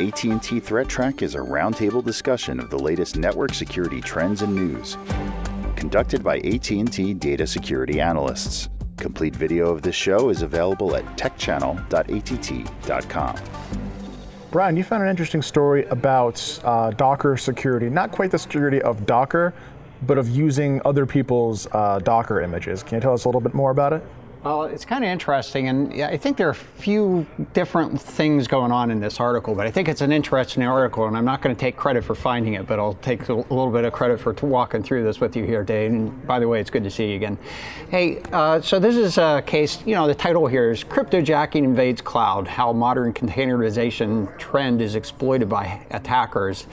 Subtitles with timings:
[0.00, 4.96] AT&T Threat Track is a roundtable discussion of the latest network security trends and news,
[5.76, 8.70] conducted by AT&T data security analysts.
[8.96, 13.36] Complete video of this show is available at techchannel.att.com.
[14.50, 17.90] Brian, you found an interesting story about uh, Docker security.
[17.90, 19.52] Not quite the security of Docker,
[20.06, 22.82] but of using other people's uh, Docker images.
[22.82, 24.02] Can you tell us a little bit more about it?
[24.44, 28.72] Well, it's kind of interesting, and I think there are a few different things going
[28.72, 31.54] on in this article, but I think it's an interesting article, and I'm not going
[31.54, 34.32] to take credit for finding it, but I'll take a little bit of credit for
[34.44, 35.92] walking through this with you here, Dave.
[35.92, 37.38] And by the way, it's good to see you again.
[37.88, 42.00] Hey, uh, so this is a case, you know, the title here is Cryptojacking Invades
[42.00, 46.66] Cloud How Modern Containerization Trend is Exploited by Attackers.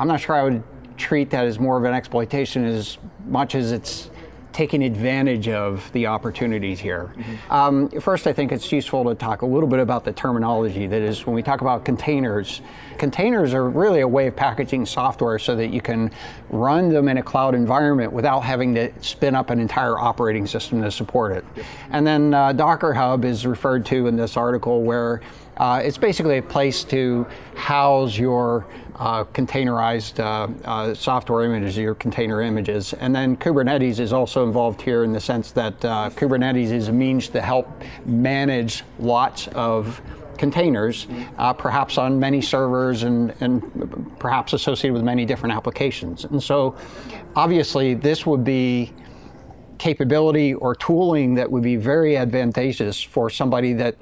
[0.00, 0.64] I'm not sure I would
[0.96, 4.10] treat that as more of an exploitation as much as it's
[4.54, 7.12] taking advantage of the opportunities here.
[7.16, 7.52] Mm-hmm.
[7.52, 10.86] Um, first, I think it's useful to talk a little bit about the terminology.
[10.86, 12.62] That is, when we talk about containers,
[12.96, 16.12] containers are really a way of packaging software so that you can
[16.50, 20.80] run them in a cloud environment without having to spin up an entire operating system
[20.82, 21.44] to support it.
[21.90, 25.20] And then uh, Docker Hub is referred to in this article where
[25.56, 28.66] uh, it's basically a place to house your
[28.96, 32.92] uh, containerized uh, uh, software images, your container images.
[32.94, 36.92] And then Kubernetes is also involved here in the sense that uh, Kubernetes is a
[36.92, 37.68] means to help
[38.04, 40.00] manage lots of
[40.38, 41.06] containers,
[41.38, 46.24] uh, perhaps on many servers and, and perhaps associated with many different applications.
[46.24, 46.76] And so
[47.36, 48.92] obviously this would be
[49.78, 53.96] capability or tooling that would be very advantageous for somebody that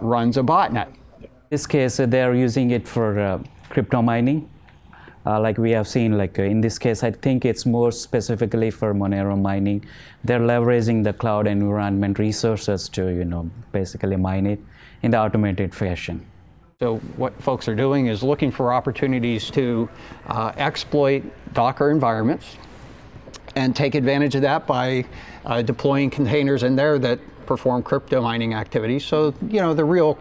[0.00, 0.88] runs a botnet.
[1.22, 4.48] In this case, uh, they're using it for uh, crypto mining.
[5.26, 8.70] Uh, like we have seen, like uh, in this case, I think it's more specifically
[8.70, 9.84] for Monero mining.
[10.22, 14.60] They're leveraging the cloud environment resources to, you know, basically mine it
[15.02, 16.24] in the automated fashion.
[16.78, 19.88] So what folks are doing is looking for opportunities to
[20.28, 21.24] uh, exploit
[21.54, 22.56] Docker environments
[23.56, 25.06] and take advantage of that by
[25.46, 29.04] uh, deploying containers in there that perform crypto mining activities.
[29.04, 30.18] So, you know, the real,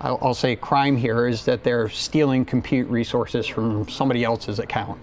[0.00, 4.98] I'll, I'll say, crime here is that they're stealing compute resources from somebody else's account.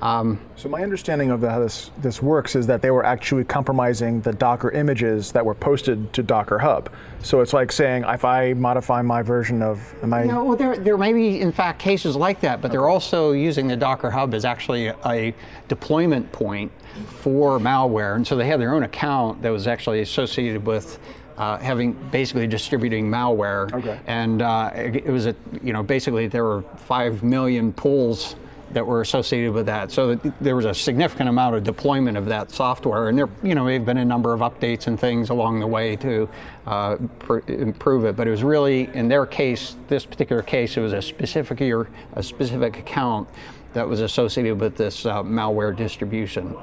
[0.00, 4.20] Um, so my understanding of how this this works is that they were actually compromising
[4.20, 6.90] the Docker images that were posted to Docker Hub.
[7.22, 10.24] So it's like saying if I modify my version of, am I?
[10.24, 12.76] No, well, there there may be in fact cases like that, but okay.
[12.76, 15.34] they're also using the Docker Hub as actually a,
[15.66, 16.72] deployment point
[17.06, 20.98] for malware, and so they had their own account that was actually associated with
[21.36, 23.72] uh, having basically distributing malware.
[23.72, 24.00] Okay.
[24.06, 28.34] And uh, it, it, was a, you know, basically there were five million pulls
[28.72, 29.90] that were associated with that.
[29.90, 33.66] So there was a significant amount of deployment of that software, and there, you know,
[33.66, 36.28] have been a number of updates and things along the way to
[36.66, 38.16] uh, pr- improve it.
[38.16, 41.88] But it was really, in their case, this particular case, it was a specific or
[42.14, 43.28] a specific account
[43.74, 46.56] that was associated with this uh, malware distribution.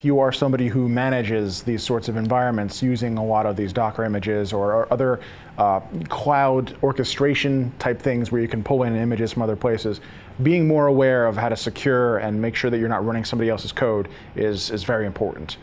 [0.00, 4.04] You are somebody who manages these sorts of environments using a lot of these Docker
[4.04, 5.20] images or, or other
[5.56, 10.00] uh, cloud orchestration type things where you can pull in images from other places.
[10.42, 13.50] Being more aware of how to secure and make sure that you're not running somebody
[13.50, 15.56] else's code is, is very important.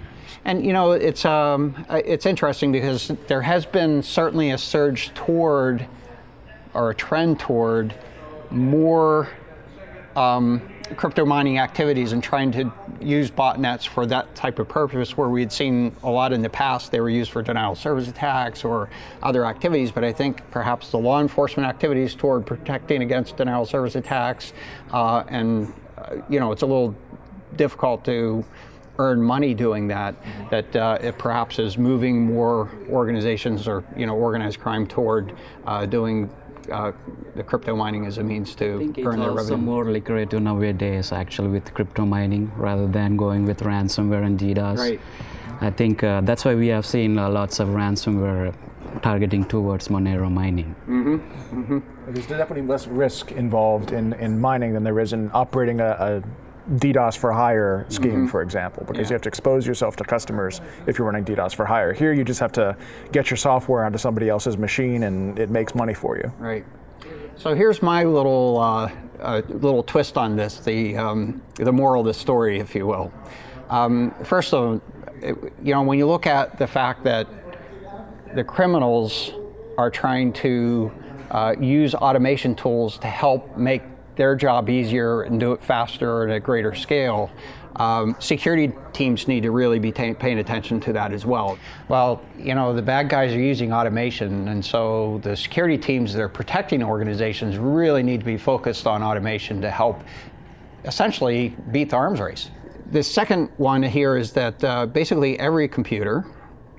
[0.44, 5.88] And you know, it's um, it's interesting because there has been certainly a surge toward,
[6.74, 7.96] or a trend toward,
[8.52, 9.30] more
[10.16, 10.62] um,
[10.96, 15.41] crypto mining activities and trying to use botnets for that type of purpose where we
[15.41, 18.63] had seen a lot in the past they were used for denial of service attacks
[18.63, 18.90] or
[19.24, 19.91] other activities.
[19.91, 24.53] But i think perhaps the law enforcement activities toward protecting against denial of service attacks
[24.91, 26.95] uh, and uh, you know it's a little
[27.56, 28.45] difficult to
[28.97, 30.16] earn money doing that
[30.50, 35.34] that uh, it perhaps is moving more organizations or you know organized crime toward
[35.66, 36.29] uh, doing
[36.71, 36.91] uh,
[37.35, 39.31] the crypto mining as a means to earn their revenue.
[39.31, 44.39] It's also more lucrative nowadays, actually, with crypto mining rather than going with ransomware and
[44.39, 44.77] DDoS.
[44.77, 44.99] Right.
[45.61, 48.53] I think uh, that's why we have seen uh, lots of ransomware
[49.01, 50.75] targeting towards Monero mining.
[50.87, 51.61] Mm-hmm.
[51.61, 52.13] Mm-hmm.
[52.13, 56.23] There's definitely less risk involved in, in mining than there is in operating a, a
[56.73, 58.27] DDoS for hire scheme, mm-hmm.
[58.27, 59.09] for example, because yeah.
[59.09, 61.94] you have to expose yourself to customers if you're running DDoS for hire.
[61.94, 62.75] Here, you just have to
[63.12, 66.31] get your software onto somebody else's machine, and it makes money for you.
[66.39, 66.65] Right.
[67.35, 72.07] So here's my little uh, uh, little twist on this, the um, the moral of
[72.07, 73.11] the story, if you will.
[73.69, 74.81] Um, first of all,
[75.21, 77.27] it, you know, when you look at the fact that
[78.35, 79.31] the criminals
[79.77, 80.91] are trying to
[81.31, 83.81] uh, use automation tools to help make
[84.15, 87.29] their job easier and do it faster and at a greater scale.
[87.77, 91.57] um, security teams need to really be ta- paying attention to that as well.
[91.89, 96.21] Well, you know, the bad guys are using automation, and so the security teams that
[96.21, 100.01] are protecting organizations really need to be focused on automation to help
[100.85, 102.50] essentially beat the arms race.
[102.91, 106.23] The second one here is that uh, basically every computer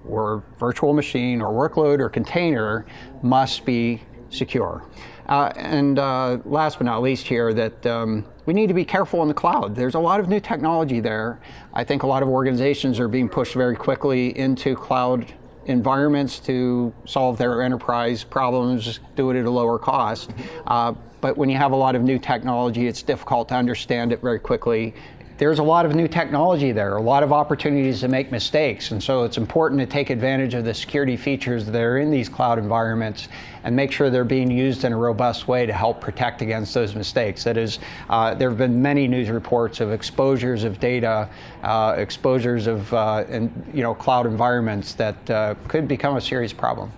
[0.08, 2.86] or virtual machine or workload or container
[3.22, 4.00] must be
[4.31, 4.84] secure.
[5.28, 9.23] Uh, and uh, last but not least here that um, we need to be careful
[9.23, 9.75] in the cloud.
[9.75, 11.40] There's a lot of new technology there.
[11.75, 15.32] I think a lot of organizations are being pushed very quickly into cloud
[15.67, 20.31] environments to solve their enterprise problems, do it at a lower cost.
[20.67, 24.20] Uh, but when you have a lot of new technology, it's difficult to understand it
[24.20, 24.94] very quickly
[25.38, 28.90] there's a lot of new technology there, a lot of opportunities to make mistakes.
[28.90, 32.28] And so it's important to take advantage of the security features that are in these
[32.28, 33.28] cloud environments
[33.62, 36.94] and make sure they're being used in a robust way to help protect against those
[36.94, 37.44] mistakes.
[37.44, 41.28] That is, uh, there have been many news reports of exposures of data,
[41.62, 46.52] uh, exposures of uh, in, you know, cloud environments that uh, could become a serious
[46.52, 46.90] problem.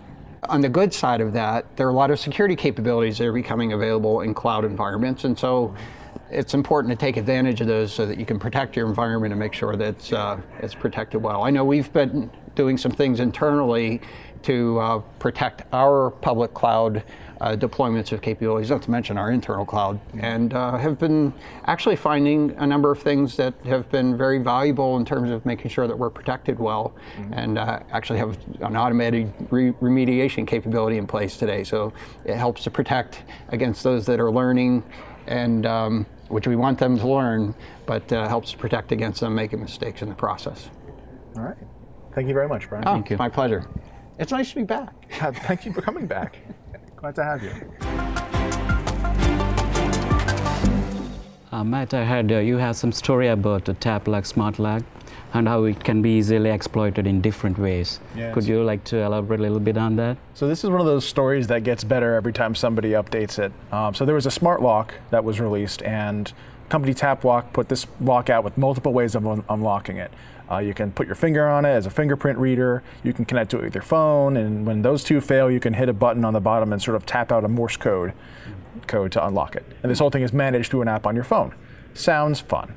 [0.48, 3.32] On the good side of that, there are a lot of security capabilities that are
[3.32, 5.24] becoming available in cloud environments.
[5.24, 5.74] And so
[6.30, 9.38] it's important to take advantage of those so that you can protect your environment and
[9.38, 11.42] make sure that it's, uh, it's protected well.
[11.42, 14.00] I know we've been doing some things internally
[14.42, 17.02] to uh, protect our public cloud
[17.40, 21.32] uh, deployments of capabilities, not to mention our internal cloud, and uh, have been
[21.66, 25.70] actually finding a number of things that have been very valuable in terms of making
[25.70, 27.32] sure that we're protected well, mm-hmm.
[27.34, 31.62] and uh, actually have an automated re- remediation capability in place today.
[31.62, 31.92] So
[32.24, 34.82] it helps to protect against those that are learning
[35.28, 37.54] and um, which we want them to learn,
[37.86, 40.70] but uh, helps protect against them making mistakes in the process.
[41.36, 41.56] All right.
[42.14, 42.84] Thank you very much, Brian.
[42.86, 43.16] Oh, Thank you.
[43.16, 43.68] My pleasure.
[44.18, 44.92] It's nice to be back.
[45.10, 46.36] Thank you for coming back.
[46.96, 47.52] Glad to have you.
[51.50, 54.82] Uh, Matt, I heard uh, you have some story about the Tapplock Smart Lock
[55.34, 58.00] and how it can be easily exploited in different ways.
[58.32, 60.16] Could you like to elaborate a little bit on that?
[60.34, 63.52] So this is one of those stories that gets better every time somebody updates it.
[63.72, 66.32] Um, so there was a smart lock that was released, and
[66.68, 70.12] company Tapplock put this lock out with multiple ways of un- unlocking it.
[70.50, 72.82] Uh, you can put your finger on it as a fingerprint reader.
[73.04, 75.74] You can connect to it with your phone, and when those two fail, you can
[75.74, 78.14] hit a button on the bottom and sort of tap out a Morse code
[78.86, 79.64] code to unlock it.
[79.82, 81.54] And this whole thing is managed through an app on your phone.
[81.92, 82.74] Sounds fun.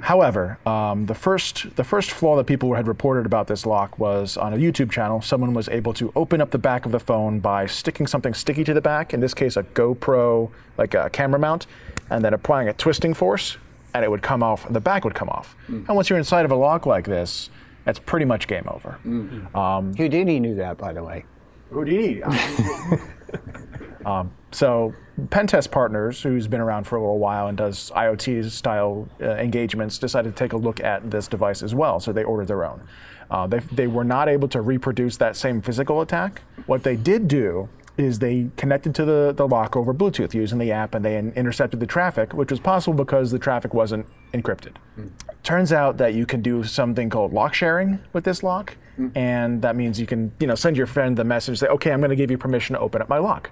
[0.00, 4.36] However, um, the first the first flaw that people had reported about this lock was
[4.36, 5.20] on a YouTube channel.
[5.20, 8.64] Someone was able to open up the back of the phone by sticking something sticky
[8.64, 9.12] to the back.
[9.12, 11.66] In this case, a GoPro, like a camera mount,
[12.10, 13.56] and then applying a twisting force,
[13.94, 14.66] and it would come off.
[14.72, 15.56] The back would come off.
[15.64, 15.86] Mm-hmm.
[15.88, 17.50] And once you're inside of a lock like this,
[17.84, 18.98] that's pretty much game over.
[19.04, 19.56] Mm-hmm.
[19.56, 21.24] Um, Houdini knew that, by the way.
[21.70, 22.22] Houdini.
[24.06, 24.94] um, so
[25.26, 29.98] Pentest Partners, who's been around for a little while and does IoT style uh, engagements,
[29.98, 32.00] decided to take a look at this device as well.
[32.00, 32.82] So they ordered their own.
[33.30, 36.42] Uh, they, they were not able to reproduce that same physical attack.
[36.66, 37.68] What they did do
[37.98, 41.80] is they connected to the, the lock over Bluetooth using the app and they intercepted
[41.80, 44.74] the traffic, which was possible because the traffic wasn't encrypted.
[44.98, 45.10] Mm.
[45.42, 49.10] Turns out that you can do something called lock sharing with this lock, mm.
[49.16, 52.00] and that means you can you know send your friend the message, say, okay, I'm
[52.00, 53.50] going to give you permission to open up my lock.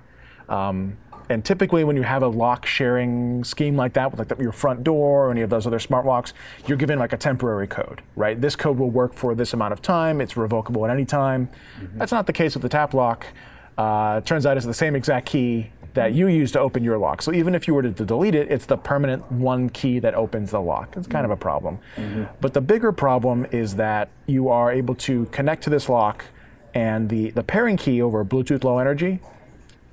[0.48, 0.96] Um,
[1.28, 4.52] and typically, when you have a lock sharing scheme like that, with like the, your
[4.52, 6.32] front door or any of those other smart locks,
[6.66, 8.40] you're given like a temporary code, right?
[8.40, 10.20] This code will work for this amount of time.
[10.20, 11.48] It's revocable at any time.
[11.81, 11.98] Mm-hmm.
[11.98, 13.25] That's not the case with the Tapplock.
[13.76, 17.22] Uh, turns out it's the same exact key that you use to open your lock.
[17.22, 20.15] So even if you were to, to delete it, it's the permanent one key that
[20.15, 20.94] opens the lock.
[20.96, 21.32] It's kind mm-hmm.
[21.32, 21.79] of a problem.
[21.96, 22.24] Mm-hmm.
[22.41, 26.26] But the bigger problem is that you are able to connect to this lock,
[26.74, 29.20] and the, the pairing key over Bluetooth Low Energy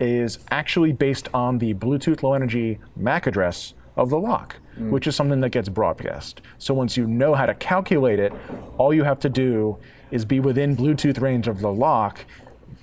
[0.09, 4.89] is actually based on the Bluetooth Low Energy MAC address of the lock, mm.
[4.89, 6.41] which is something that gets broadcast.
[6.57, 8.33] So once you know how to calculate it,
[8.77, 9.77] all you have to do
[10.11, 12.25] is be within Bluetooth range of the lock,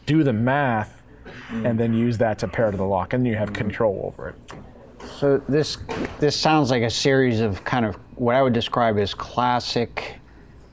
[0.07, 1.03] do the math,
[1.51, 1.69] mm.
[1.69, 3.55] and then use that to pair to the lock, and you have mm.
[3.55, 4.37] control over it.
[5.19, 5.79] So this
[6.19, 10.21] this sounds like a series of kind of what I would describe as classic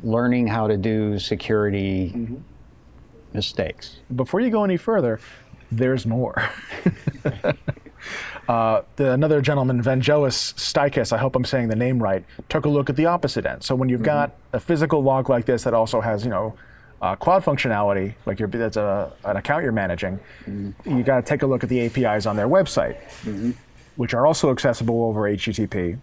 [0.03, 2.35] learning how to do security mm-hmm.
[3.33, 3.97] mistakes.
[4.15, 5.19] Before you go any further,
[5.71, 6.49] there's more.
[8.49, 12.69] uh, the, another gentleman, Vangelis Stykas, I hope I'm saying the name right, took a
[12.69, 13.63] look at the opposite end.
[13.63, 14.05] So when you've mm-hmm.
[14.05, 16.55] got a physical log like this that also has, you know,
[17.01, 20.97] uh, cloud functionality, like you that's a, an account you're managing, mm-hmm.
[20.97, 23.51] you got to take a look at the APIs on their website, mm-hmm.
[23.97, 25.99] which are also accessible over HTTP,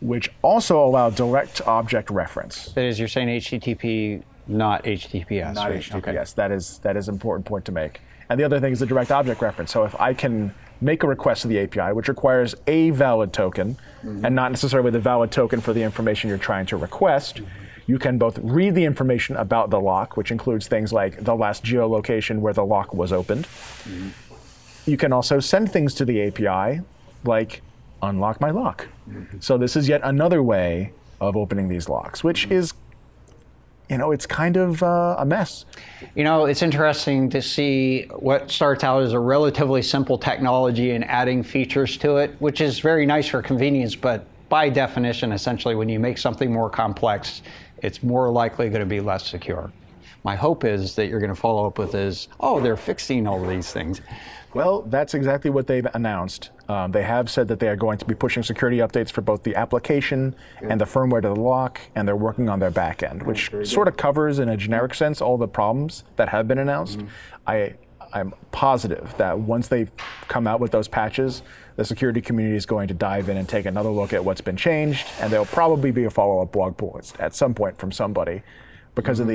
[0.00, 2.72] which also allow direct object reference.
[2.72, 5.54] That is, you're saying HTTP, not HTTPS.
[5.54, 5.80] Not right?
[5.80, 5.94] HTTPS.
[5.96, 6.24] Okay.
[6.36, 8.00] That is that is an important point to make.
[8.28, 9.72] And the other thing is the direct object reference.
[9.72, 13.76] So if I can make a request to the API, which requires a valid token
[14.02, 17.40] and not necessarily the valid token for the information you're trying to request.
[17.86, 21.64] You can both read the information about the lock, which includes things like the last
[21.64, 23.46] geolocation where the lock was opened.
[24.86, 26.82] You can also send things to the API,
[27.24, 27.62] like
[28.02, 28.88] unlock my lock.
[29.40, 32.74] So this is yet another way of opening these locks, which is,
[33.88, 35.64] you know, it's kind of uh, a mess.
[36.14, 41.04] You know, it's interesting to see what starts out as a relatively simple technology and
[41.04, 45.88] adding features to it, which is very nice for convenience, but by definition, essentially, when
[45.88, 47.42] you make something more complex,
[47.82, 49.72] it's more likely going to be less secure.
[50.24, 53.44] My hope is that you're going to follow up with is, oh, they're fixing all
[53.44, 54.00] these things.
[54.54, 56.50] Well, that's exactly what they've announced.
[56.68, 59.44] Um, they have said that they are going to be pushing security updates for both
[59.44, 63.22] the application and the firmware to the lock, and they're working on their back end,
[63.22, 67.00] which sort of covers, in a generic sense, all the problems that have been announced.
[67.46, 67.74] I,
[68.12, 69.86] I'm positive that once they
[70.28, 71.42] come out with those patches,
[71.76, 74.56] the security community is going to dive in and take another look at what's been
[74.56, 78.42] changed, and there'll probably be a follow-up blog post at some point from somebody
[78.94, 79.26] because of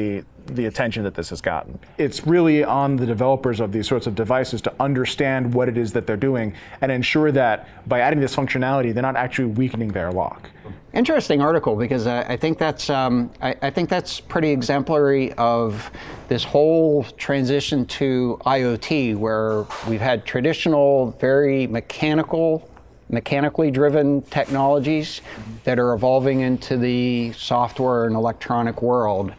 [0.46, 1.80] the the attention that this has gotten.
[1.98, 5.92] It's really on the developers of these sorts of devices to understand what it is
[5.94, 10.12] that they're doing and ensure that by adding this functionality, they're not actually weakening their
[10.12, 10.50] lock.
[10.94, 15.90] Interesting article because I, I think that's um, I, I think that's pretty exemplary of
[16.28, 22.70] this whole transition to IoT, where we've had traditional, very mechanical,
[23.10, 25.22] mechanically driven technologies
[25.64, 29.34] that are evolving into the software and electronic world.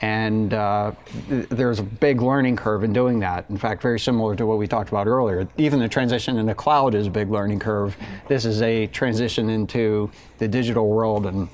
[0.00, 0.92] And uh,
[1.28, 3.46] th- there's a big learning curve in doing that.
[3.48, 5.48] In fact, very similar to what we talked about earlier.
[5.56, 7.96] Even the transition in the cloud is a big learning curve.
[8.28, 11.48] This is a transition into the digital world and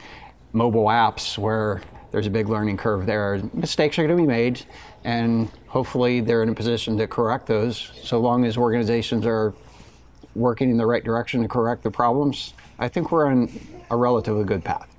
[0.53, 3.41] mobile apps where there's a big learning curve there.
[3.55, 4.61] Mistakes are going to be made,
[5.05, 9.55] and hopefully they're in a position to correct those so long as organizations are
[10.35, 12.55] working in the right direction to correct the problems.
[12.79, 13.51] I think we're on
[13.91, 14.92] a relatively good path.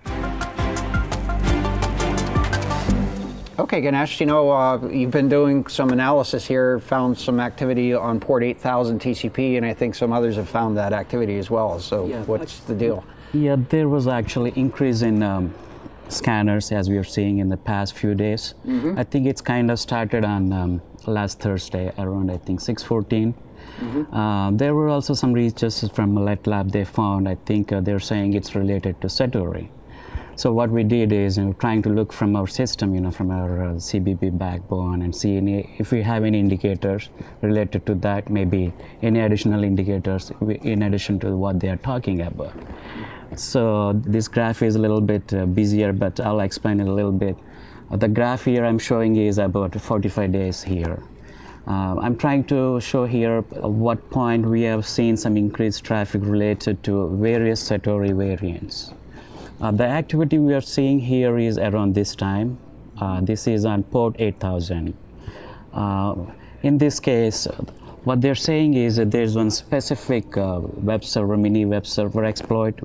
[3.59, 8.19] Okay, Ganesh, you know, uh, you've been doing some analysis here, found some activity on
[8.19, 11.79] port 8000 TCP, and I think some others have found that activity as well.
[11.79, 12.23] So, Yeah.
[12.23, 13.03] what's the deal?
[13.31, 15.53] Yeah, there was actually increase in um,
[16.07, 18.55] scanners as we are seeing in the past few days.
[18.97, 23.33] I think it's kind of started on um, last Thursday around I think 6:14.
[24.11, 26.71] Uh, there were also some researchers from Millet Lab.
[26.71, 29.67] They found I think uh, they're saying it's related to Satori.
[30.35, 33.11] So what we did is you know, trying to look from our system, you know,
[33.11, 37.09] from our uh, CBP backbone and see any, if we have any indicators
[37.41, 38.73] related to that, maybe
[39.03, 42.53] any additional indicators in addition to what they are talking about.
[43.35, 47.11] So this graph is a little bit uh, busier, but I'll explain it a little
[47.11, 47.37] bit.
[47.91, 51.03] Uh, the graph here I'm showing is about 45 days here.
[51.67, 56.83] Uh, I'm trying to show here what point we have seen some increased traffic related
[56.83, 58.93] to various Satori variants.
[59.61, 62.57] Uh, the activity we are seeing here is around this time.
[62.99, 64.93] Uh, this is on port 8000.
[65.73, 66.15] Uh,
[66.61, 67.47] in this case,
[68.03, 72.77] what they're saying is that there's one specific uh, web server, mini web server exploit,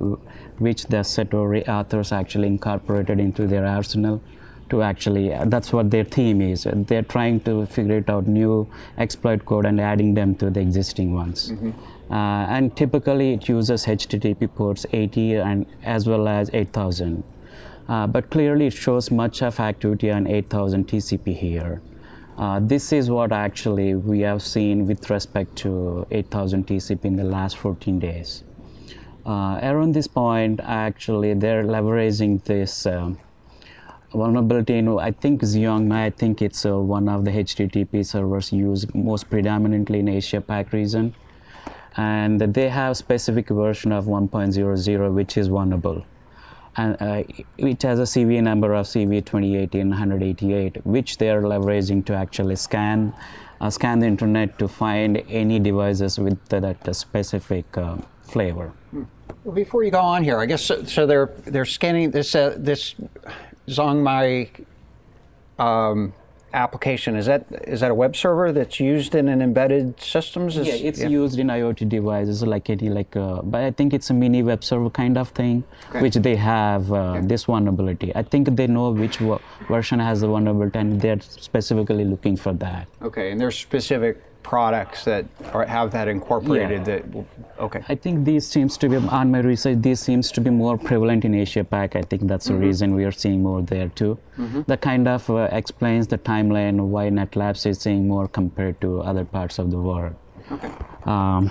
[0.59, 4.23] which the Satori authors actually incorporated into their arsenal
[4.71, 6.67] to actually, uh, that's what their theme is.
[6.71, 11.15] They're trying to figure it out new exploit code and adding them to the existing
[11.15, 11.51] ones.
[11.51, 11.73] Uh,
[12.15, 17.23] and typically it uses HTTP ports 80 and as well as 8000.
[17.89, 21.81] Uh, but clearly it shows much of activity on 8000 TCP here.
[22.37, 27.25] Uh, this is what actually we have seen with respect to 8000 TCP in the
[27.25, 28.45] last 14 days.
[29.27, 33.19] Uh, around this point, actually, they're leveraging this um,
[34.13, 38.95] vulnerability in, I think, Xiongmai, I think it's uh, one of the HTTP servers used
[38.95, 41.15] most predominantly in Asia Pac region.
[41.99, 46.05] And they have specific version of 1.00, which is vulnerable
[46.79, 47.23] and uh,
[47.59, 52.57] which has a CV number of CV 2018 188, which they are leveraging to actually
[52.57, 53.13] scan
[53.61, 58.73] uh, scan the internet to find any devices with that specific uh, flavor.
[59.45, 62.55] Well, Before you go on here, I guess so, so they're they're scanning this uh,
[62.57, 62.95] this
[63.67, 64.65] Xiongmai
[65.59, 66.13] um,
[66.53, 67.17] application.
[67.17, 70.57] Is that is that a web server that's used in an embedded systems?
[70.57, 74.11] Is- Yeah, it's used in IoT devices like any like, uh, but I think it's
[74.11, 76.01] a mini web server kind of thing, Okay.
[76.03, 78.13] which they have uh, this vulnerability.
[78.15, 79.39] I think they know which w-
[79.69, 82.89] version has the vulnerability, and they're specifically looking for that.
[83.03, 86.87] Okay, and there's specific products that are, have that incorporated.
[86.87, 86.99] Yeah.
[86.99, 87.25] That
[87.67, 87.83] okay.
[87.89, 89.79] I think these seems to be on my research.
[89.89, 91.97] This seems to be more prevalent in Asia Pac.
[91.97, 94.19] I think that's the reason we are seeing more there too.
[94.67, 99.25] That kind of uh, explains the timeline why NetLabs is seeing more compared to other
[99.25, 100.15] parts of the world.
[100.51, 100.71] Okay.
[101.05, 101.51] Um,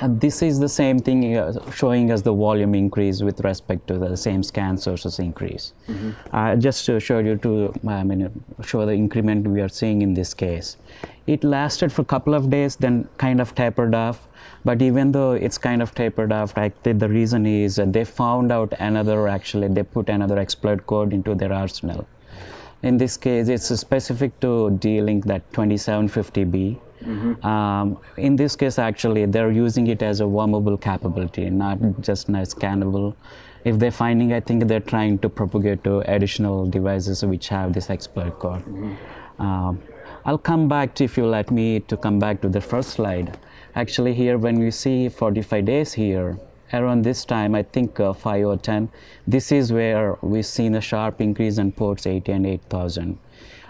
[0.00, 3.98] And this is the same thing uh, showing us the volume increase with respect to
[3.98, 5.72] the same scan sources increase.
[5.88, 6.10] Mm-hmm.
[6.32, 8.30] Uh, just to show you to, I mean,
[8.64, 10.76] show the increment we are seeing in this case.
[11.26, 14.28] It lasted for a couple of days, then kind of tapered off.
[14.64, 18.52] But even though it's kind of tapered off, I think the reason is they found
[18.52, 22.06] out another, actually, they put another exploit code into their arsenal.
[22.82, 26.78] In this case, it's specific to D-Link that 2750B
[27.08, 27.46] Mm-hmm.
[27.46, 32.52] Um, in this case, actually, they're using it as a wormable capability, not just nice
[32.54, 33.14] scannable.
[33.64, 37.90] If they're finding, I think they're trying to propagate to additional devices which have this
[37.90, 38.64] exploit code.
[38.64, 39.42] Mm-hmm.
[39.42, 39.82] Um,
[40.24, 43.38] I'll come back to, if you let me, to come back to the first slide.
[43.74, 46.38] Actually, here, when we see 45 days here,
[46.72, 48.90] around this time, I think uh, 5 or 10,
[49.26, 53.18] this is where we've seen a sharp increase in ports 80 and 8000.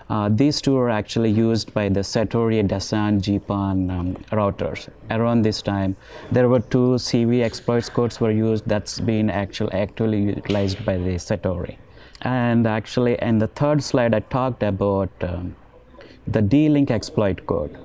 [0.08, 4.88] Uh, these two are actually used by the Satori Dasan GPON um, routers.
[5.10, 5.96] Around this time,
[6.32, 11.16] there were two CV exploits codes were used that's been actually actually utilized by the
[11.16, 11.76] Satori.
[12.22, 15.54] And actually, in the third slide, I talked about um,
[16.26, 17.76] the D-Link exploit code.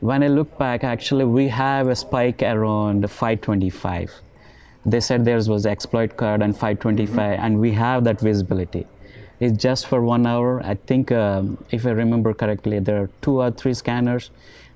[0.00, 4.12] When I look back, actually, we have a spike around 525.
[4.84, 7.42] They said there was exploit code and 525, mm-hmm.
[7.42, 8.86] and we have that visibility
[9.40, 10.62] is just for one hour.
[10.64, 14.30] I think, um, if I remember correctly, there are two or three scanners.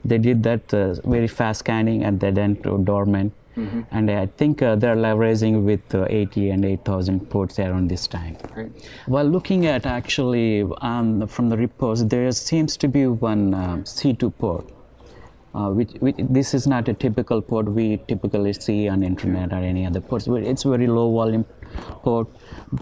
[0.05, 3.33] They did that uh, very fast scanning and they went to dormant.
[3.57, 3.81] Mm-hmm.
[3.91, 8.37] And I think uh, they're leveraging with uh, 80 and 8,000 ports around this time.
[8.55, 8.71] Right.
[9.07, 14.33] While looking at actually um, from the reports, there seems to be one um, C2
[14.39, 14.71] port.
[15.55, 19.57] Uh, which, which, this is not a typical port we typically see on internet or
[19.57, 20.29] any other ports.
[20.29, 21.45] It's very low volume
[22.03, 22.29] port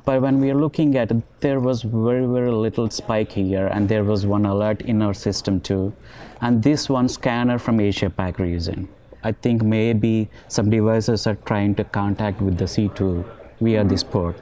[0.04, 3.88] but when we are looking at it, there was very, very little spike here, and
[3.88, 5.92] there was one alert in our system too.
[6.40, 8.88] And this one scanner from Asia Pac region.
[9.22, 13.24] I think maybe some devices are trying to contact with the C2
[13.60, 14.36] via this port.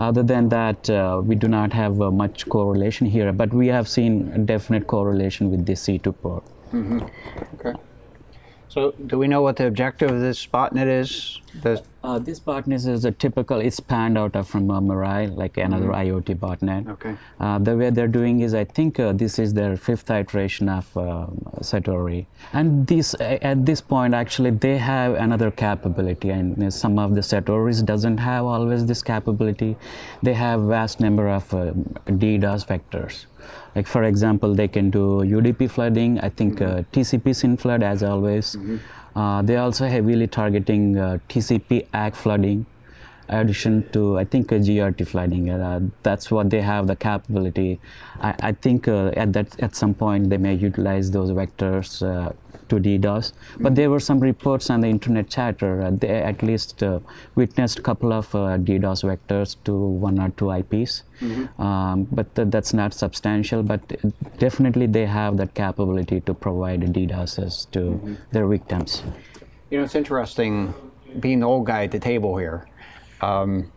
[0.00, 3.88] Other than that, uh, we do not have uh, much correlation here, but we have
[3.88, 6.44] seen a definite correlation with the C2 port.
[6.72, 7.00] Mm-hmm.
[7.54, 7.78] Okay.
[8.72, 11.42] So, do we know what the objective of this botnet is?
[11.60, 13.58] The uh, this botnet is a typical.
[13.60, 16.32] It's panned out of from uh, Mirai, like another mm-hmm.
[16.32, 16.88] IoT botnet.
[16.88, 17.14] Okay.
[17.38, 20.96] Uh, the way they're doing is, I think uh, this is their fifth iteration of
[20.96, 21.26] uh,
[21.60, 27.20] Satori, and this at this point actually they have another capability, and some of the
[27.20, 29.76] Satoris doesn't have always this capability.
[30.22, 31.72] They have vast number of uh,
[32.06, 33.26] DDoS vectors.
[33.74, 36.20] Like for example, they can do UDP flooding.
[36.20, 38.56] I think uh, TCP SYN flood as always.
[38.56, 39.18] Mm-hmm.
[39.18, 42.66] Uh, they also heavily targeting uh, TCP ACK flooding
[43.28, 45.50] addition to I think a GRE flooding.
[45.50, 47.80] Uh, that's what they have the capability.
[48.20, 52.32] I, I think uh, at that at some point they may utilize those vectors uh,
[52.72, 53.32] to DDoS.
[53.60, 55.82] But there were some reports on the internet chatter.
[55.82, 57.00] Uh, they at least uh,
[57.34, 61.04] witnessed a couple of uh, DDoS vectors to one or two IPs.
[61.20, 61.62] Mm-hmm.
[61.62, 63.62] Um, but th- that's not substantial.
[63.62, 63.82] But
[64.38, 68.14] definitely they have that capability to provide DDoSes to mm-hmm.
[68.32, 69.02] their victims.
[69.70, 70.74] You know, it's interesting
[71.20, 72.68] being the old guy at the table here.
[73.20, 73.70] Um,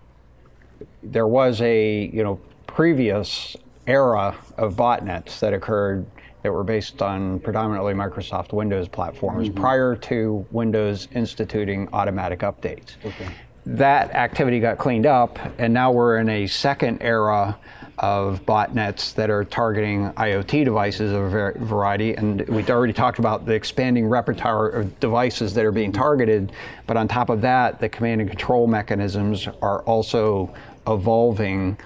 [1.04, 3.56] there was a you know previous
[3.88, 6.06] era of botnets that occurred
[6.46, 9.60] that were based on predominantly Microsoft Windows platforms mm-hmm.
[9.60, 13.04] prior to Windows instituting automatic updates.
[13.04, 13.28] Okay.
[13.66, 17.58] That activity got cleaned up, and now we're in a second era
[17.98, 22.14] of botnets that are targeting IoT devices of a variety.
[22.14, 26.52] And we've already talked about the expanding repertoire of devices that are being targeted.
[26.86, 30.54] But on top of that, the command and control mechanisms are also
[30.86, 31.80] evolving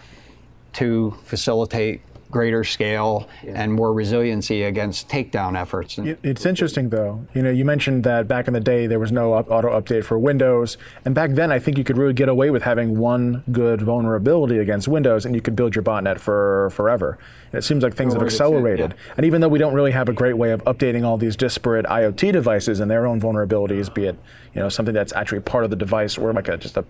[0.74, 3.54] to facilitate greater scale yeah.
[3.56, 5.98] and more resiliency against takedown efforts.
[5.98, 7.26] It's interesting though.
[7.34, 10.04] You know, you mentioned that back in the day there was no up- auto update
[10.04, 13.44] for Windows, and back then I think you could really get away with having one
[13.52, 17.18] good vulnerability against Windows, and you could build your botnet for forever.
[17.52, 18.92] And it seems like things have accelerated.
[18.92, 19.14] Yeah.
[19.18, 21.86] And even though we don't really have a great way of updating all these disparate
[21.88, 24.20] IoT devices and their own vulnerabilities, be it
[24.54, 26.86] you know something that's actually part of the device or like a, just a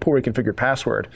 [0.00, 1.08] poorly configured password.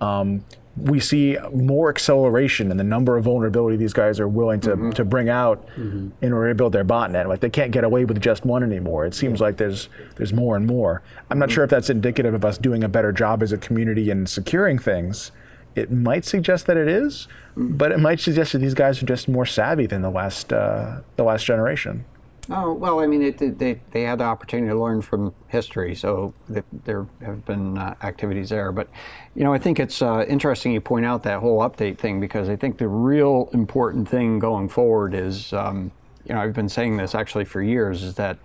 [0.00, 0.44] Um,
[0.76, 4.90] we see more acceleration in the number of vulnerability these guys are willing to, mm-hmm.
[4.90, 6.08] to bring out mm-hmm.
[6.22, 7.28] in order to build their botnet.
[7.28, 9.06] Like they can't get away with just one anymore.
[9.06, 9.46] It seems yeah.
[9.46, 11.02] like there's there's more and more.
[11.30, 11.54] I'm not mm-hmm.
[11.54, 14.78] sure if that's indicative of us doing a better job as a community in securing
[14.78, 15.32] things.
[15.74, 17.76] It might suggest that it is, mm-hmm.
[17.76, 21.00] but it might suggest that these guys are just more savvy than the last uh,
[21.16, 22.04] the last generation.
[22.48, 26.32] Oh well, I mean, it, they they had the opportunity to learn from history, so
[26.48, 28.70] there have been uh, activities there.
[28.70, 28.88] But
[29.34, 32.48] you know, I think it's uh, interesting you point out that whole update thing because
[32.48, 35.90] I think the real important thing going forward is, um,
[36.24, 38.38] you know, I've been saying this actually for years, is that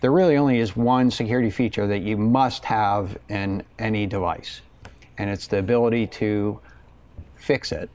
[0.00, 4.60] there really only is one security feature that you must have in any device,
[5.16, 6.60] and it's the ability to
[7.34, 7.90] fix it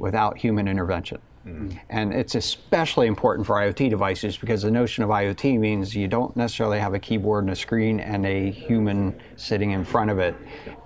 [0.00, 1.20] without human intervention.
[1.46, 1.76] Mm-hmm.
[1.90, 6.36] And it's especially important for IoT devices because the notion of IoT means you don't
[6.36, 10.36] necessarily have a keyboard and a screen and a human sitting in front of it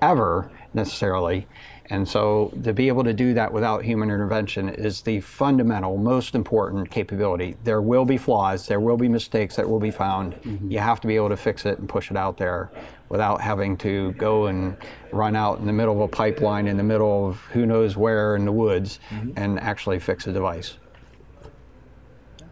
[0.00, 1.46] ever necessarily.
[1.90, 6.34] And so to be able to do that without human intervention is the fundamental, most
[6.34, 7.56] important capability.
[7.64, 10.34] There will be flaws, there will be mistakes that will be found.
[10.34, 10.70] Mm-hmm.
[10.70, 12.70] You have to be able to fix it and push it out there
[13.08, 14.76] without having to go and
[15.12, 18.34] run out in the middle of a pipeline in the middle of who knows where
[18.34, 19.30] in the woods mm-hmm.
[19.36, 20.78] and actually fix a device.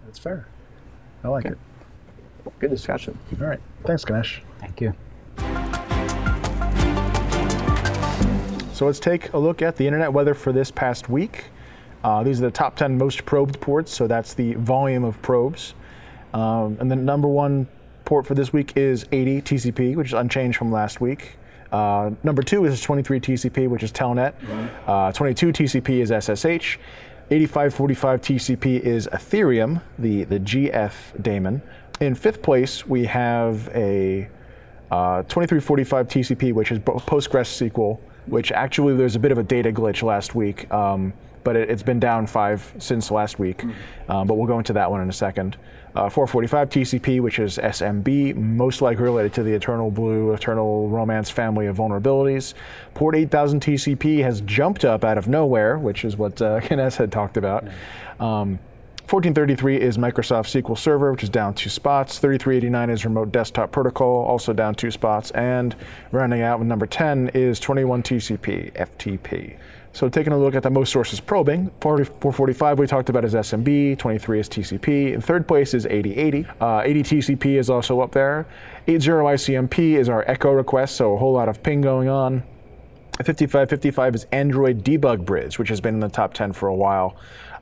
[0.05, 0.47] That's fair.
[1.25, 1.55] I like okay.
[1.55, 2.59] it.
[2.61, 3.19] Good discussion.
[3.41, 3.61] All right.
[3.85, 4.43] Thanks, Ganesh.
[4.61, 4.95] Thank you.
[8.75, 11.45] So let's take a look at the internet weather for this past week.
[12.03, 15.75] Uh, these are the top 10 most probed ports, so that's the volume of probes.
[16.33, 17.69] Um, and the number one
[18.05, 21.37] port for this week is 80 TCP, which is unchanged from last week.
[21.71, 24.35] Uh, number two is 23 TCP, which is Telnet.
[24.89, 26.79] Uh, 22 TCP is SSH.
[27.31, 31.63] 8545 TCP is Ethereum, the, the Geth daemon.
[32.01, 34.29] In fifth place, we have a
[34.91, 40.03] uh, 2345 TCP, which is PostgreSQL which actually there's a bit of a data glitch
[40.03, 43.59] last week, um, but it, has been down five since last week.
[43.59, 44.11] Mm-hmm.
[44.11, 45.57] Um, but we'll go into that one in a second.
[45.95, 51.31] Uh, 445 TCP, which is SMB, most likely related to the Eternal Blue, Eternal Romance
[51.31, 52.55] family of vulnerabilities.
[52.95, 57.37] Port 8000 TCP has jumped up out of nowhere, which is what uh, had talked
[57.37, 57.69] about.
[58.19, 58.59] Um,
[59.15, 62.19] 1433 is Microsoft SQL Server, which is down two spots.
[62.19, 65.31] 3389 is Remote Desktop Protocol, also down two spots.
[65.31, 65.77] And
[66.11, 69.57] rounding out with number 10 is 21 TCP, FTP.
[69.93, 73.99] So taking a look at the most sources probing, 445 we talked about is SMB,
[73.99, 75.13] 23 is TCP.
[75.13, 76.49] In third place is 8080.
[76.61, 78.49] Uh, 80 TCP is also up there.
[78.89, 82.43] 80 ICMP is our echo request, so a whole lot of ping going on.
[83.19, 87.17] 5555 is Android Debug Bridge, which has been in the top 10 for a while.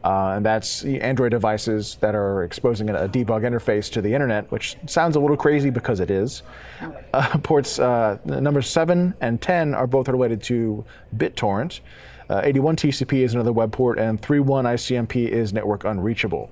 [0.04, 4.76] Uh, and that's Android devices that are exposing a, debug interface to the internet, which
[4.86, 6.42] sounds a little crazy because it is.
[7.12, 10.84] Uh, ports uh, number 7 and 10 are both related to
[11.16, 11.80] BitTorrent.
[12.28, 16.50] Uh, 81 TCP is another web port, and 31 ICMP is network unreachable.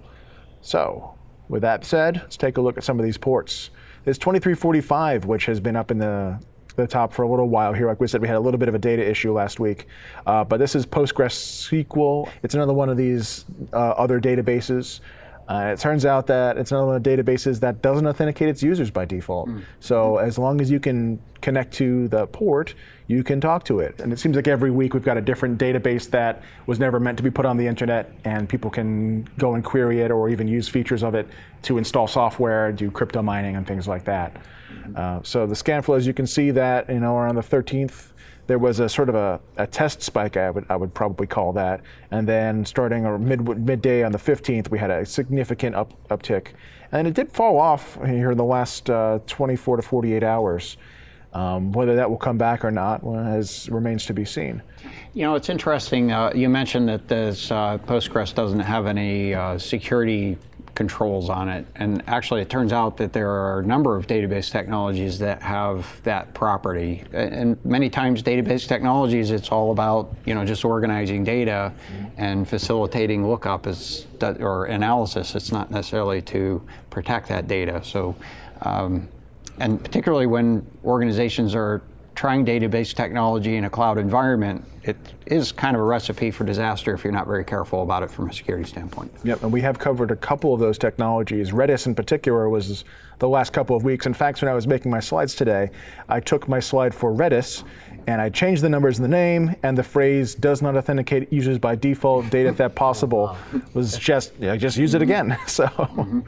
[0.61, 1.15] So,
[1.49, 3.71] with that said, let's take a look at some of these ports.
[4.05, 6.39] There's 2345, which has been up in the
[6.77, 7.87] the top for a little while here.
[7.87, 9.87] Like we said, we had a little bit of a data issue last week,
[10.27, 12.29] uh, but this is PostgreSQL.
[12.43, 15.01] It's another one of these uh, other databases.
[15.51, 18.63] Uh, it turns out that it's another one of the databases that doesn't authenticate its
[18.63, 19.49] users by default.
[19.49, 19.65] Mm.
[19.81, 22.75] So as long as you can connect to the port,
[23.09, 24.01] you can talk to it.
[24.01, 27.17] And it seems like every week we've got a different database that was never meant
[27.17, 30.47] to be put on the internet, and people can go and query it or even
[30.47, 31.27] use features of it
[31.63, 34.37] to install software, do crypto mining, and things like that.
[34.95, 38.13] Uh, so the scan flows, you can see that you know around the 13th,
[38.51, 41.53] there was a sort of a, a test spike, I would, I would probably call
[41.53, 41.83] that.
[42.11, 46.49] And then starting mid, midday on the 15th, we had a significant up, uptick.
[46.91, 50.77] And it did fall off here in the last uh, 24 to 48 hours.
[51.33, 54.61] Um, whether that will come back or not well, has, remains to be seen.
[55.15, 56.11] You know, it's interesting.
[56.11, 60.39] Uh, you mentioned that this uh, Postgres doesn't have any uh, security
[60.75, 61.67] controls on it.
[61.77, 65.87] And actually, it turns out that there are a number of database technologies that have
[66.05, 67.05] that property.
[67.13, 71.73] And many times, database technologies, it's all about you know just organizing data
[72.17, 75.35] and facilitating lookup is, or analysis.
[75.35, 77.83] It's not necessarily to protect that data.
[77.85, 78.15] So.
[78.63, 79.09] Um,
[79.59, 81.83] and particularly when organizations are
[82.21, 86.93] trying database technology in a cloud environment, it is kind of a recipe for disaster
[86.93, 89.11] if you're not very careful about it from a security standpoint.
[89.25, 91.51] Yep, and we have covered a couple of those technologies.
[91.51, 92.85] Redis in particular was
[93.21, 94.05] the last couple of weeks.
[94.05, 95.71] In fact, when I was making my slides today,
[96.11, 97.65] I took my slide for Redis
[98.07, 101.57] and I changed the numbers in the name and the phrase does not authenticate users
[101.57, 103.35] by default, data theft possible
[103.73, 105.39] was just, yeah, just use it again.
[105.47, 105.65] so.
[105.69, 106.21] Mm-hmm.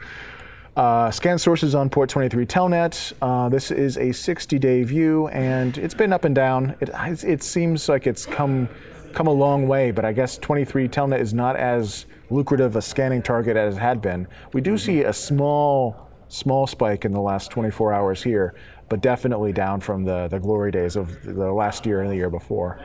[0.75, 3.13] Uh, scan sources on port 23 Telnet.
[3.21, 6.75] Uh, this is a 60-day view, and it's been up and down.
[6.81, 6.89] It,
[7.23, 8.67] it seems like it's come
[9.13, 13.21] come a long way, but I guess 23 Telnet is not as lucrative a scanning
[13.21, 14.27] target as it had been.
[14.53, 18.55] We do see a small small spike in the last 24 hours here,
[18.89, 22.31] but definitely down from the, the glory days of the last year and the year
[22.31, 22.79] before.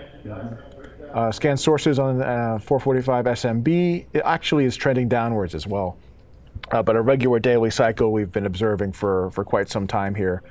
[1.15, 5.97] Uh, scan sources on uh, 445 SMB it actually is trending downwards as well
[6.71, 10.43] uh, but a regular daily cycle we've been observing for, for quite some time here.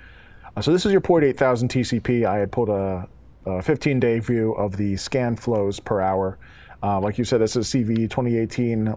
[0.56, 2.26] Uh, so this is your port 8000 TCP.
[2.26, 3.08] I had pulled a,
[3.64, 6.38] 15 day view of the scan flows per hour.
[6.84, 8.94] Uh, like you said, this is CV 2018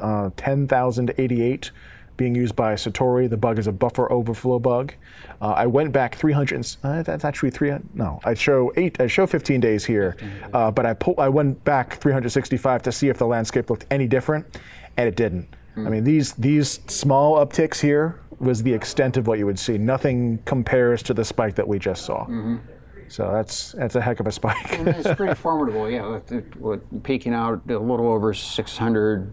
[0.00, 1.70] uh, 10,088
[2.16, 3.28] being used by Satori.
[3.28, 4.94] The bug is a buffer overflow bug.
[5.40, 6.76] Uh, I went back 300.
[6.82, 7.72] Uh, that's actually three.
[7.94, 9.00] No, I show eight.
[9.00, 10.16] I show 15 days here,
[10.52, 11.14] uh, but I pull.
[11.18, 14.58] I went back 365 to see if the landscape looked any different,
[14.96, 15.48] and it didn't.
[15.76, 19.78] I mean, these these small upticks here was the extent of what you would see.
[19.78, 22.26] Nothing compares to the spike that we just saw.
[23.08, 24.56] So that's that's a heck of a spike.
[24.70, 26.16] it's pretty formidable, yeah.
[26.16, 29.32] It, it, what, peaking out a little over 600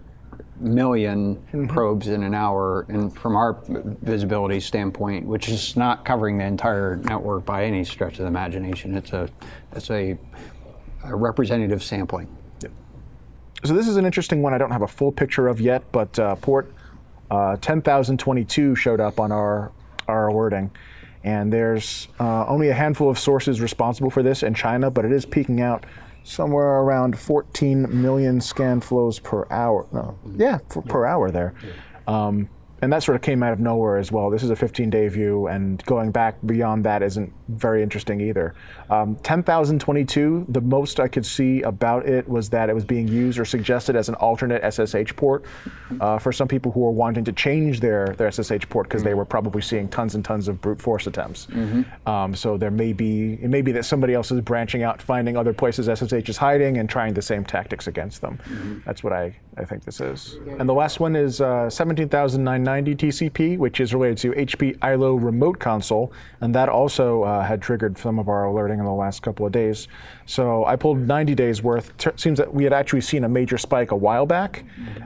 [0.59, 1.67] million Mm-hmm.
[1.67, 6.97] probes in an hour, and from our visibility standpoint, which is not covering the entire
[6.97, 9.29] network by any stretch of the imagination, it's a
[9.73, 10.17] it's a,
[11.05, 12.27] a representative sampling.
[13.63, 14.53] So this is an interesting one.
[14.53, 16.71] I don't have a full picture of yet, but uh, port
[17.29, 19.71] uh, 10,022 showed up on our
[20.07, 20.71] our alerting,
[21.23, 25.11] and there's uh, only a handful of sources responsible for this in China, but it
[25.11, 25.85] is peaking out
[26.23, 29.85] somewhere around 14 million scan flows per hour.
[29.91, 31.53] No, yeah, for, per hour there.
[32.07, 32.49] Um,
[32.81, 34.29] and that sort of came out of nowhere as well.
[34.29, 38.53] This is a 15-day view, and going back beyond that isn't very interesting either.
[38.89, 43.39] Um, 10,022, the most I could see about it was that it was being used
[43.39, 45.45] or suggested as an alternate SSH port
[45.99, 49.13] uh, for some people who were wanting to change their, their SSH port because they
[49.13, 51.47] were probably seeing tons and tons of brute force attempts.
[52.05, 55.37] Um, so there may be it may be that somebody else is branching out, finding
[55.37, 58.39] other places SSH is hiding, and trying the same tactics against them.
[58.85, 60.37] That's what I, I think this is.
[60.59, 65.59] And the last one is uh, 17,990 TCP, which is related to HP ILO remote
[65.59, 69.45] console, and that also uh, had triggered some of our alerting in the last couple
[69.45, 69.87] of days.
[70.25, 71.93] So I pulled 90 days worth.
[72.19, 74.65] Seems that we had actually seen a major spike a while back,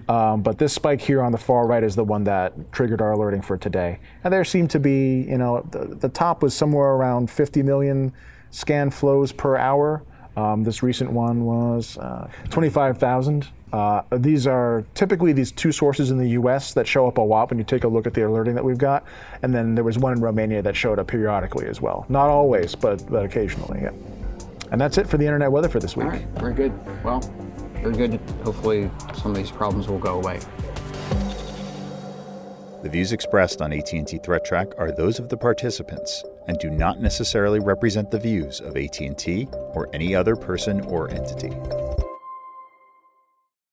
[0.10, 3.12] um, but this spike here on the far right is the one that triggered our
[3.14, 4.00] alerting for today.
[4.24, 8.14] And there seemed to be, you know, the, the top was somewhere around 50 million
[8.52, 10.04] scan flows per hour.
[10.36, 13.48] Um, this recent one was uh, 25,000.
[13.74, 16.76] Uh, these are typically these two sources in the U.S.
[16.76, 18.78] that show up a lot when you take a look at the alerting that we've
[18.78, 19.04] got,
[19.42, 22.06] and then there was one in Romania that showed up periodically as well.
[22.08, 23.82] Not always, but but occasionally.
[23.82, 23.92] Yeah.
[24.72, 26.06] And that's it for the internet weather for this week.
[26.06, 27.04] All right, very good.
[27.04, 27.20] Well,
[27.82, 28.20] very good.
[28.44, 30.40] Hopefully, some of these problems will go away.
[32.84, 37.00] The views expressed on AT&T Threat Track are those of the participants and do not
[37.00, 41.52] necessarily represent the views of AT&T or any other person or entity.